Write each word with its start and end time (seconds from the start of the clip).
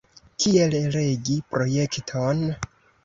Kiel 0.43 0.73
regi 0.95 1.37
projekton? 1.57 2.43